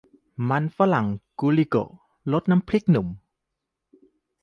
[0.49, 1.07] มันฝรั่ง
[1.39, 1.89] กูลิโกะ
[2.31, 3.07] รสน้ำพริกหนุ่ม!